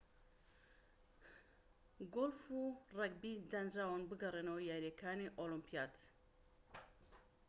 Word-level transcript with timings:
گۆلف 2.13 2.41
و 2.59 2.63
رەگبی 2.99 3.33
دانراون 3.51 4.01
بگەڕێنەوە 4.09 4.59
یاریەکانی 4.69 5.33
ئۆلۆمپیاد 5.37 5.95